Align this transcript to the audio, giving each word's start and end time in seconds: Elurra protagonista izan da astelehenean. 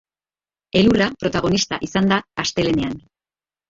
Elurra 0.81 1.11
protagonista 1.25 1.81
izan 1.91 2.13
da 2.15 2.21
astelehenean. 2.47 3.03